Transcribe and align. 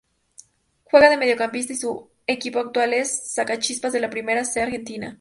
Juega 0.85 1.11
de 1.11 1.17
mediocampista 1.17 1.73
y 1.73 1.75
su 1.75 2.09
equipo 2.25 2.57
actual 2.57 2.91
es 2.95 3.33
Sacachispas 3.35 3.93
de 3.93 3.99
la 3.99 4.09
Primera 4.09 4.43
C 4.45 4.59
Argentina. 4.59 5.09